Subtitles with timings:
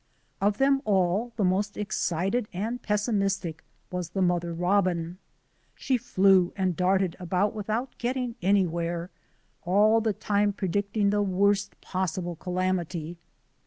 [0.41, 5.19] Of them all, the most excited and pessimistic was the mother robin.
[5.75, 9.11] She flew and darted about without getting anywhere,
[9.63, 13.19] all the time predicting the worst possible calamity.